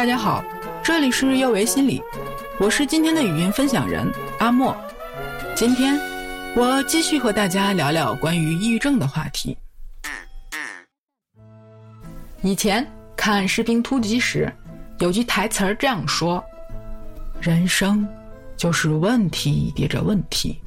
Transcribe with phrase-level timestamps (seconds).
[0.00, 0.42] 大家好，
[0.82, 2.02] 这里是幼为心理，
[2.58, 4.74] 我是今天的语音分享人阿莫。
[5.54, 6.00] 今天
[6.56, 9.58] 我继续和大家聊聊关于抑郁症的话题。
[12.40, 14.50] 以前看《士兵突击》时，
[15.00, 16.42] 有句台词儿这样说
[17.38, 18.08] ：“人生
[18.56, 20.58] 就是问题叠着问题。”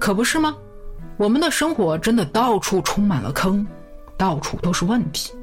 [0.00, 0.56] 可不是吗？
[1.18, 3.66] 我们的生活真的到处充满了坑，
[4.16, 5.34] 到处都是问题。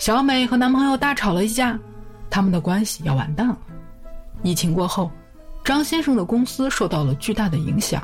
[0.00, 1.78] 小美和男朋友大吵了一架，
[2.30, 3.58] 他们的关系要完蛋了。
[4.42, 5.10] 疫情过后，
[5.62, 8.02] 张先生的公司受到了巨大的影响，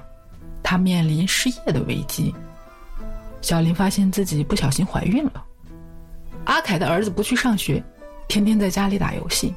[0.63, 2.35] 他面临失业的危机。
[3.41, 5.43] 小林发现自己不小心怀孕了。
[6.45, 7.83] 阿凯的儿子不去上学，
[8.29, 9.55] 天天在家里打游戏。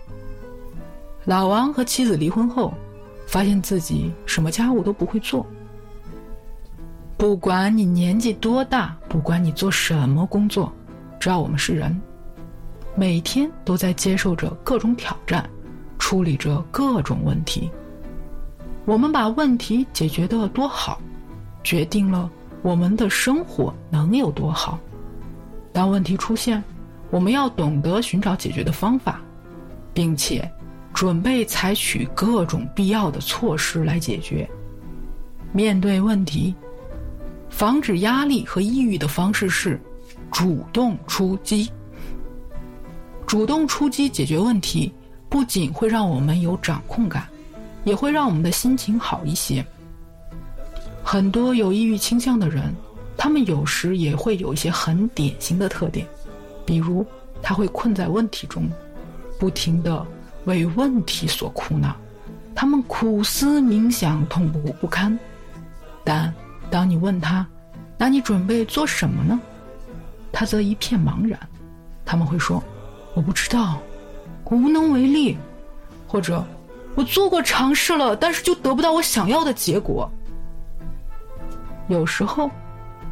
[1.25, 2.73] 老王和妻子离婚后，
[3.27, 5.45] 发现自己什么家务都不会做。
[7.17, 10.71] 不管你年纪多大，不管你做什么工作，
[11.19, 12.01] 只要我们是人。
[12.99, 15.49] 每天都在接受着各种挑战，
[15.97, 17.71] 处理着各种问题。
[18.83, 20.99] 我们把问题解决的多好，
[21.63, 22.29] 决定了
[22.61, 24.77] 我们的生活能有多好。
[25.71, 26.61] 当问题出现，
[27.09, 29.21] 我们要懂得寻找解决的方法，
[29.93, 30.51] 并且
[30.93, 34.45] 准备采取各种必要的措施来解决。
[35.53, 36.53] 面对问题，
[37.49, 39.79] 防止压力和抑郁的方式是
[40.33, 41.71] 主动出击。
[43.29, 44.91] 主动出击解决问题，
[45.29, 47.27] 不仅会让我们有掌控感，
[47.83, 49.63] 也会让我们的心情好一些。
[51.03, 52.73] 很多有抑郁倾向的人，
[53.15, 56.07] 他们有时也会有一些很典型的特点，
[56.65, 57.05] 比如
[57.39, 58.67] 他会困在问题中，
[59.37, 60.03] 不停的
[60.45, 61.95] 为问题所苦恼，
[62.55, 65.15] 他们苦思冥想，痛苦不堪。
[66.03, 66.33] 但
[66.71, 67.45] 当你问他，
[67.95, 69.39] 那你准备做什么呢？
[70.31, 71.39] 他则一片茫然，
[72.03, 72.59] 他们会说。
[73.19, 73.81] 我不知道，
[74.45, 75.37] 我无能为力，
[76.07, 76.41] 或者
[76.95, 80.09] 我做过尝试了，但是就得不到我想要的结果。
[81.89, 82.49] 有时候，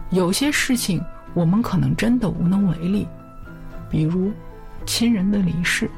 [0.10, 1.04] 有些事情
[1.34, 3.06] 我们可能真的无能为力，
[3.90, 4.32] 比如
[4.86, 5.92] 亲人的离世。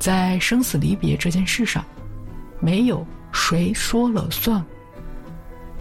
[0.00, 1.84] 在生死离别这件事上，
[2.58, 4.60] 没有谁说了算。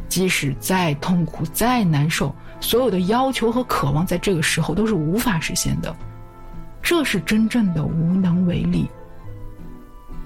[0.07, 5.95] 即使再痛苦、再难受，所有的要求和渴望在这个时候都是无法实现的。
[6.81, 8.87] 这是真正的无能为力。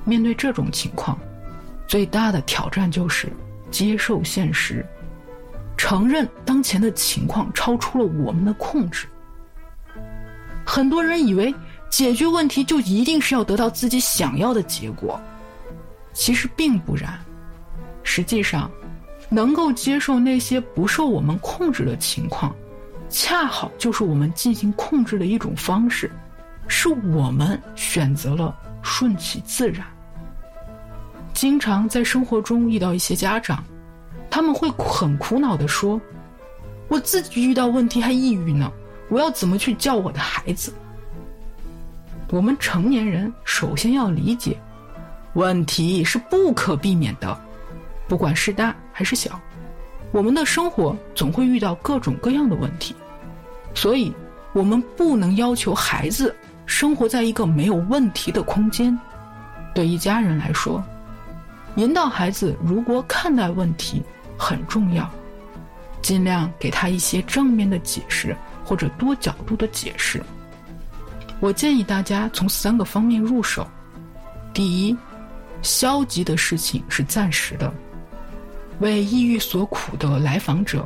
[0.05, 1.17] 面对这种情况，
[1.87, 3.31] 最大的挑战就是
[3.71, 4.85] 接受现实，
[5.77, 9.07] 承认当前的情况超出了我们的控制。
[10.65, 11.53] 很多人以为
[11.89, 15.19] 解决问题就一定是要得到自己想要的结果，
[16.13, 17.19] 其实并不然。
[18.03, 18.69] 实际上，
[19.29, 22.53] 能够接受那些不受我们控制的情况，
[23.09, 26.11] 恰好就是我们进行控制的一种方式。
[26.67, 29.85] 是我们选择了顺其自然。
[31.33, 33.63] 经常在生活中遇到一些家长，
[34.29, 35.99] 他们会很苦恼的说
[36.87, 38.71] ：“我自己遇到问题还抑郁呢，
[39.09, 40.73] 我要怎么去教我的孩子？”
[42.29, 44.57] 我们成年人首先要理解，
[45.33, 47.37] 问题是不可避免的，
[48.07, 49.39] 不管是大还是小，
[50.11, 52.95] 我们的生活总会遇到各种各样的问题，
[53.75, 54.11] 所以
[54.53, 56.35] 我们不能要求孩子。
[56.65, 58.97] 生活在一个没有问题的空间，
[59.73, 60.83] 对一家人来说，
[61.75, 64.01] 引导孩子如何看待问题
[64.37, 65.09] 很重要。
[66.01, 68.35] 尽量给他一些正面的解释
[68.65, 70.21] 或者多角度的解释。
[71.39, 73.65] 我建议大家从三个方面入手：
[74.53, 74.97] 第一，
[75.61, 77.73] 消极的事情是暂时的。
[78.79, 80.85] 为抑郁所苦的来访者，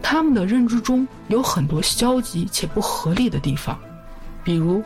[0.00, 3.76] 他们的认知中有很多消极且不合理的地方。
[4.46, 4.80] 比如，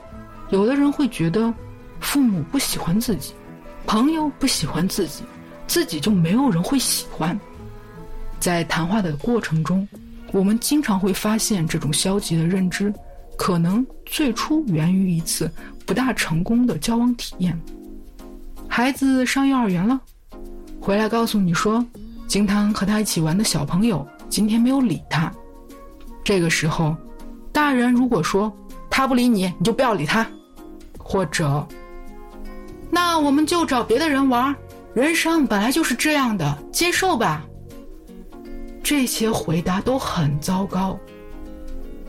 [0.48, 1.52] 有的人会觉得
[2.00, 3.34] 父母不喜欢自己，
[3.86, 5.22] 朋友不喜欢自己，
[5.66, 7.38] 自己就没有人会喜欢。
[8.38, 9.86] 在谈话的过程中，
[10.32, 12.90] 我们经常会发现这种消极的认知，
[13.36, 15.50] 可能最初源于一次
[15.84, 17.60] 不大成功的交往体验。
[18.66, 20.00] 孩子上幼儿园了，
[20.80, 21.84] 回来告诉你说，
[22.26, 25.30] 经常和他一起玩的小朋友今天没有理他。
[26.24, 26.96] 这个时候，
[27.52, 28.50] 大人如果说，
[28.90, 30.26] 他不理你，你就不要理他，
[30.98, 31.66] 或者，
[32.90, 34.54] 那我们就找别的人玩。
[34.92, 37.46] 人生本来就是这样的，接受吧。
[38.82, 40.98] 这些回答都很糟糕，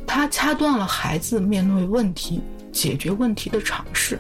[0.08, 2.42] 他掐断了孩子面对问题、
[2.72, 4.20] 解决问题的尝试，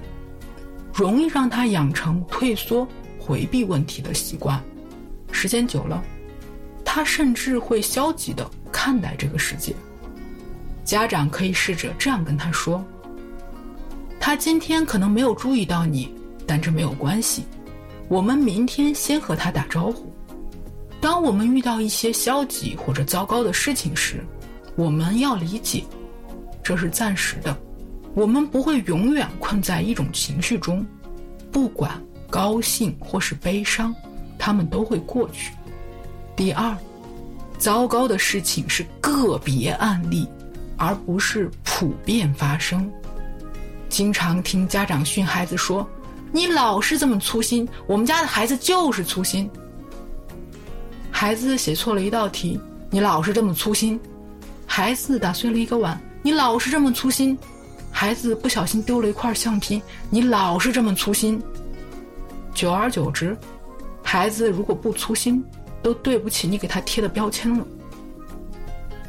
[0.93, 2.87] 容易让他养成退缩、
[3.19, 4.61] 回避问题的习惯。
[5.31, 6.03] 时间久了，
[6.85, 9.75] 他甚至会消极的看待这个世界。
[10.83, 12.83] 家长可以试着这样跟他说
[14.19, 16.13] ：“他今天可能没有注意到你，
[16.45, 17.43] 但这没有关系。
[18.07, 20.11] 我们明天先和他打招呼。
[20.99, 24.23] 当我们遇到一些消极或者糟糕的事情时，
[24.75, 25.83] 我们要理解，
[26.61, 27.57] 这是暂时的。
[28.13, 30.85] 我们不会永远困在一种情绪中，
[31.51, 31.91] 不管
[32.29, 33.95] 高兴或是悲伤，
[34.37, 35.53] 他们都会过去。
[36.35, 36.77] 第二，
[37.57, 40.27] 糟糕的事情是个别案例，
[40.81, 42.91] 而不是普遍发生。
[43.87, 45.87] 经常听家长训孩子说
[46.33, 49.47] ：“你老是这么粗心，我们家的孩子就是粗心。”
[51.11, 53.99] 孩子写错了一道题，你老是这么粗心；
[54.65, 57.37] 孩子打碎了一个碗，你老是这么粗心；
[57.91, 59.79] 孩子不小心丢了一块橡皮，
[60.09, 61.39] 你老是这么粗心。
[62.55, 63.37] 久而久之，
[64.01, 65.45] 孩子如果不粗心，
[65.83, 67.63] 都对不起你给他贴的标签了。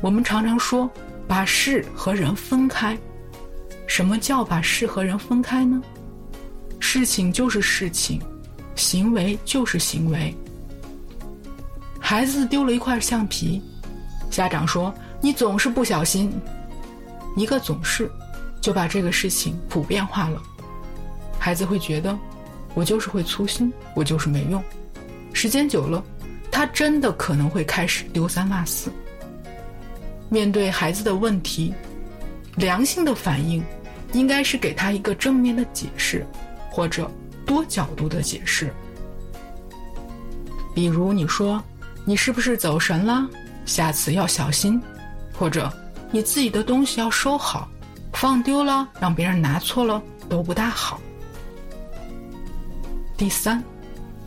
[0.03, 0.91] 我们常常说
[1.33, 2.95] 把事和人分开，
[3.87, 5.81] 什么叫把事和人分开呢？
[6.79, 8.21] 事情就是事情，
[8.75, 10.37] 行为就是行为。
[11.99, 13.63] 孩子丢了一块橡皮，
[14.31, 16.31] 家长说你总是不小心，
[17.35, 18.11] 一个总是，
[18.61, 20.39] 就把这个事情普遍化了。
[21.39, 22.15] 孩子会觉得
[22.75, 24.63] 我就是会粗心，我就是没用。
[25.33, 26.05] 时间久了。
[26.51, 28.93] 他真的可能会开始丢三落四。
[30.33, 31.75] 面对孩子的问题，
[32.57, 33.63] 良性的反应
[34.15, 36.27] 应该是给他一个正面的解释，
[36.71, 37.11] 或者
[37.45, 38.73] 多角度的解释。
[40.75, 41.63] 比如你说
[42.07, 43.29] ：“你是不是走神了？
[43.67, 44.81] 下次要小心。”
[45.39, 45.71] 或者
[46.11, 47.69] “你自己的东西要收好，
[48.15, 50.99] 放丢了让别人拿错了都不大好。”
[53.19, 53.63] 第三。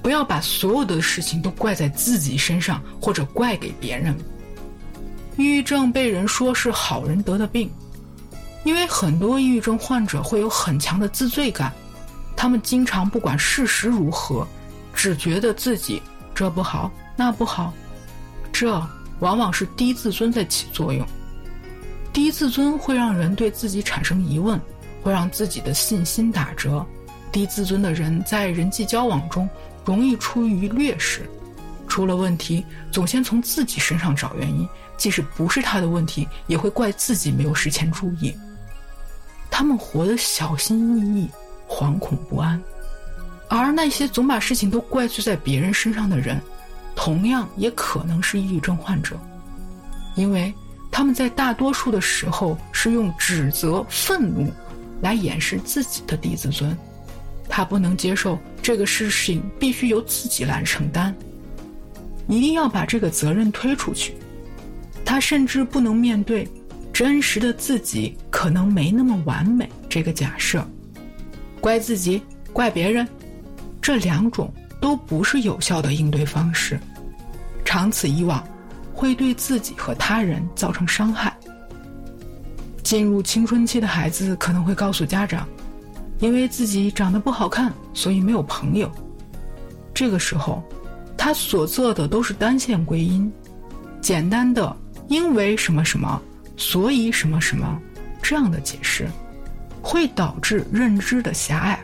[0.04, 4.16] 不要把所有的事情都怪在自己身上，或者怪给别人。
[5.38, 7.70] 抑郁症被人说是好人得的病，
[8.64, 11.72] 因为很多抑郁症患者会有很强的自罪感，
[12.36, 14.48] 他们经常不管事实如何，
[14.94, 16.02] 只觉得自己
[16.34, 17.74] 这不好那不好，
[18.52, 18.82] 这
[19.20, 21.06] 往往是低自尊在起作用。
[22.14, 24.60] 低自尊会让人对自己产生疑问，
[25.04, 26.86] 会让自己的信心打折。
[27.32, 29.50] 低自尊的人在人际交往中。
[29.86, 31.30] 容易处于劣势，
[31.96, 32.62] 出了问题
[32.92, 38.36] 总先从自己身上找原因，即使不是他的问题，也会怪自己没有事前注意。
[39.50, 41.30] 他们活得小心翼翼、
[41.70, 42.62] 惶恐不安，
[43.48, 46.38] 而那些总把事情都怪罪在别人身上的人，
[46.98, 49.18] 同样也可能是抑郁症患者，
[50.16, 50.54] 因为
[50.92, 54.52] 他们在大多数的时候是用指责、愤怒
[55.00, 56.78] 来掩饰自己的低自尊。
[57.48, 61.16] 他不能接受这个事情必须由自己来承担，
[62.28, 64.16] 一定要把这个责任推出去。
[65.04, 66.48] 他甚至不能面对
[66.92, 70.66] 真实的自己可能没那么完美这个假设，
[71.62, 73.08] 怪自己、怪别人，
[73.82, 74.52] 这两种
[74.82, 76.80] 都不是有效的应对方式，
[77.64, 78.44] 长此以往，
[78.94, 81.36] 会对自己和他人造成伤害。
[82.84, 85.48] 进入青春期的孩子可能会告诉家长。
[86.20, 88.90] 因为自己长得不好看，所以没有朋友。
[89.94, 90.64] 这个时候，
[91.26, 93.34] 他所做的都是单线归因，
[94.00, 94.78] 简单的
[95.10, 96.22] “因为什么什么，
[96.56, 97.82] 所以什么什么”
[98.22, 99.08] 这样的解释，
[99.82, 101.80] 会导致认知的狭隘。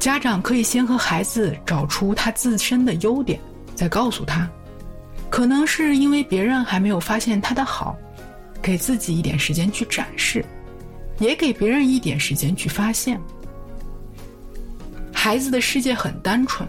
[0.00, 3.38] 家长可以先和孩子找出他自身的优点，
[3.76, 4.50] 再告诉他，
[5.30, 7.96] 可能是因为别人还没有发现他的好，
[8.60, 10.44] 给自己一点时间去展示。
[11.20, 13.16] 也给别人一点时间去发现。
[15.12, 16.68] 孩子的世界很单纯，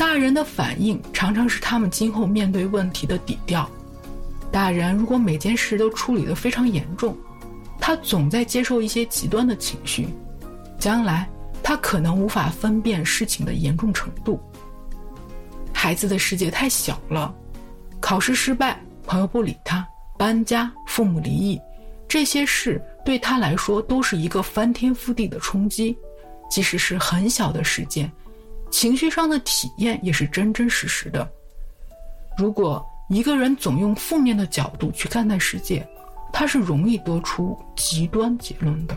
[0.00, 3.68] 大人的反应常常是他们今后面对问题的底调。
[4.50, 7.14] 大人如果每件事都处理得非常严重，
[7.78, 10.08] 他总在接受一些极端的情绪，
[10.78, 11.28] 将来
[11.62, 14.40] 他可能无法分辨事情的严重程度。
[15.70, 17.34] 孩子的世界太小了，
[18.00, 21.60] 考试失败，朋友不理他，搬家，父母离异，
[22.08, 22.82] 这些事。
[23.04, 25.94] 对他来说都是一个翻天覆地的冲击，
[26.50, 28.10] 即使是很小的事件，
[28.70, 31.28] 情绪上的体验也是真真实实的。
[32.38, 35.86] 如果一个人总用负面的角度去看待世界，
[36.32, 38.96] 他是容易得出极端结论的。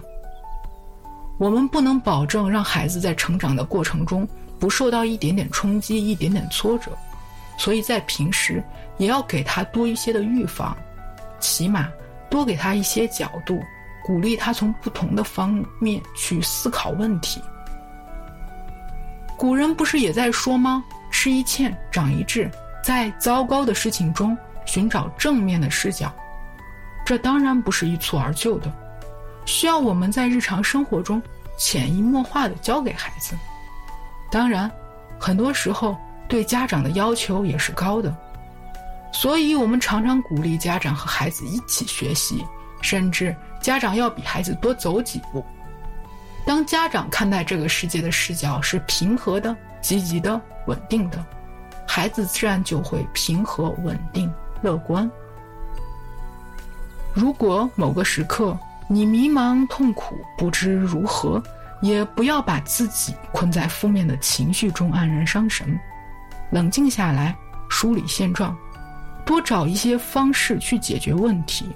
[1.39, 4.27] 我们不能保证让孩子在成长的过程中
[4.59, 6.91] 不受到一点点冲击、一点点挫折，
[7.57, 8.63] 所以在平时
[8.97, 10.77] 也要给他多一些的预防，
[11.39, 11.89] 起码
[12.29, 13.59] 多给他一些角度。
[14.05, 17.41] 鼓励他从不同的方面去思考问题。
[19.43, 20.81] 古人不是也在说吗？
[21.11, 22.49] 吃一堑，长一智，
[22.81, 26.09] 在糟糕的事情中寻找正面的视角。
[27.05, 28.73] 这当然不是一蹴而就的。
[29.43, 31.21] 需要我们在日常生活中
[31.57, 33.35] 潜移默化的教给孩子。
[34.31, 34.71] 当然，
[35.19, 35.97] 很多时候
[36.29, 38.15] 对家长的要求也是高的，
[39.11, 42.45] 所以我们常常鼓励家长和孩子一起学习，
[42.81, 45.45] 甚至家长要比孩子多走几步。
[46.45, 51.25] 当家长看待这个世界的视角是平和的、积极的、稳定的，
[51.87, 54.31] 孩子自然就会平和、稳定、
[54.61, 55.09] 乐观。
[57.13, 58.57] 如果某个时刻
[58.87, 61.41] 你迷茫、痛苦、不知如何，
[61.81, 65.79] 也不要把自己困在负面的情绪中黯然伤神，
[66.51, 67.35] 冷静下来，
[67.69, 68.55] 梳理现状，
[69.25, 71.69] 多找一些方式去解决问题，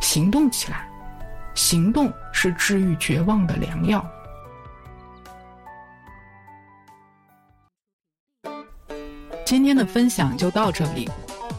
[0.00, 0.88] 行动起来。
[1.54, 4.04] 行动是治愈绝望的良药。
[9.44, 11.08] 今天的分享就到这里，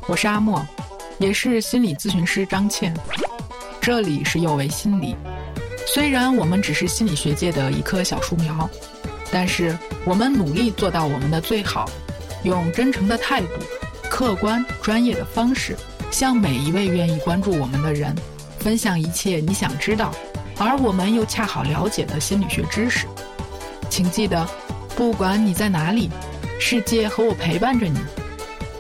[0.08, 0.66] 我是阿莫，
[1.20, 2.96] 也是心理咨询师张倩。
[3.80, 5.16] 这里是有为心理。
[5.86, 8.68] 虽然我们只是心理学界的一棵小树苗，
[9.32, 11.88] 但是我们努力做到我们的最好，
[12.44, 13.48] 用真诚的态度、
[14.10, 15.78] 客观专业的方式，
[16.10, 18.16] 向每一位愿意关注我们的人。
[18.64, 20.14] 分享一切你想知道，
[20.58, 23.06] 而我们又恰好了解的心理学知识。
[23.90, 24.48] 请记得，
[24.96, 26.10] 不管你在哪里，
[26.62, 28.00] 世界和我陪伴着你。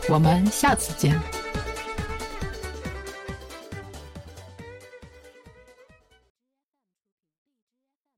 [0.07, 1.19] 我们下次见。